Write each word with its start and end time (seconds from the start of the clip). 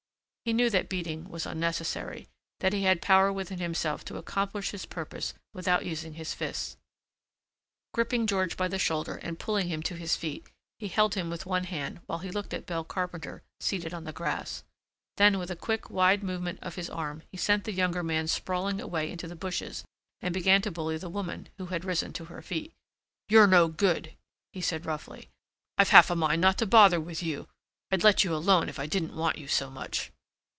He 0.43 0.53
knew 0.53 0.71
that 0.71 0.89
beating 0.89 1.29
was 1.29 1.45
unnecessary, 1.45 2.27
that 2.61 2.73
he 2.73 2.81
had 2.81 2.99
power 3.01 3.31
within 3.31 3.59
himself 3.59 4.03
to 4.05 4.17
accomplish 4.17 4.71
his 4.71 4.87
purpose 4.87 5.35
without 5.53 5.85
using 5.85 6.15
his 6.15 6.33
fists. 6.33 6.77
Gripping 7.93 8.25
George 8.25 8.57
by 8.57 8.67
the 8.67 8.79
shoulder 8.79 9.17
and 9.17 9.37
pulling 9.37 9.67
him 9.67 9.83
to 9.83 9.93
his 9.95 10.15
feet, 10.15 10.47
he 10.79 10.87
held 10.87 11.13
him 11.13 11.29
with 11.29 11.45
one 11.45 11.65
hand 11.65 11.99
while 12.07 12.17
he 12.19 12.31
looked 12.31 12.55
at 12.55 12.65
Belle 12.65 12.83
Carpenter 12.83 13.43
seated 13.59 13.93
on 13.93 14.03
the 14.05 14.11
grass. 14.11 14.63
Then 15.17 15.37
with 15.37 15.51
a 15.51 15.55
quick 15.55 15.91
wide 15.91 16.23
movement 16.23 16.57
of 16.63 16.73
his 16.73 16.89
arm 16.89 17.21
he 17.31 17.37
sent 17.37 17.65
the 17.65 17.71
younger 17.71 18.01
man 18.01 18.25
sprawling 18.27 18.81
away 18.81 19.11
into 19.11 19.27
the 19.27 19.35
bushes 19.35 19.85
and 20.21 20.33
began 20.33 20.63
to 20.63 20.71
bully 20.71 20.97
the 20.97 21.07
woman, 21.07 21.49
who 21.59 21.67
had 21.67 21.85
risen 21.85 22.13
to 22.13 22.25
her 22.25 22.41
feet. 22.41 22.73
"You're 23.29 23.45
no 23.47 23.67
good," 23.67 24.15
he 24.53 24.59
said 24.61 24.87
roughly. 24.87 25.29
"I've 25.77 25.89
half 25.89 26.09
a 26.09 26.15
mind 26.15 26.41
not 26.41 26.57
to 26.57 26.65
bother 26.65 26.99
with 26.99 27.21
you. 27.21 27.47
I'd 27.91 28.03
let 28.03 28.23
you 28.23 28.33
alone 28.35 28.69
if 28.69 28.79
I 28.79 28.87
didn't 28.87 29.15
want 29.15 29.37
you 29.37 29.47
so 29.47 29.69
much." 29.69 30.11